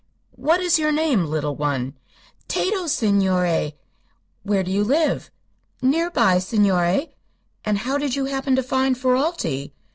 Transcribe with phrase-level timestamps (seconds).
[0.35, 1.93] "What is your name, little one?"
[2.47, 3.75] "Tato, signore."
[4.41, 5.29] "Where do you live?"
[5.79, 7.11] "Near by, signore."
[7.63, 9.73] "And how did you happen to find Ferralti?"